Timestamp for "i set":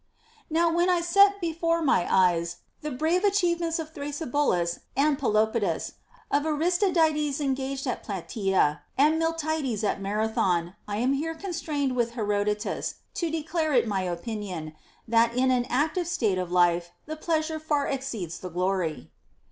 0.89-1.39